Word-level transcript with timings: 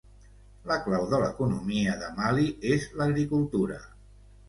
La 0.71 0.77
clau 0.85 1.05
de 1.11 1.19
l'economia 1.25 1.99
de 2.01 2.09
Mali 2.23 2.49
és 2.73 2.91
l'agricultura. 2.99 3.83